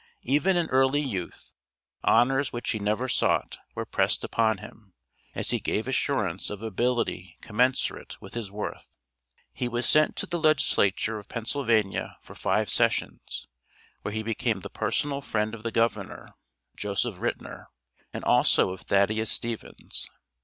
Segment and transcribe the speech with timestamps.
[0.23, 1.53] Even in early youth,
[2.03, 4.95] honors which he never sought, were pressed upon him,
[5.35, 8.97] as he gave assurance of ability commensurate with his worth.
[9.53, 13.45] He was sent to the Legislature of Pennsylvania for five sessions,
[14.01, 16.29] where he became the personal friend of the Governor,
[16.75, 17.67] Joseph Ritner,
[18.11, 20.09] and also of Thaddeus Stevens.